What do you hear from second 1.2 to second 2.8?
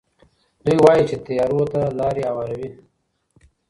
تیارو ته لارې هواروي.